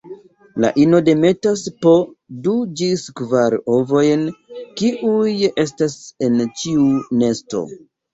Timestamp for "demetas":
1.07-1.65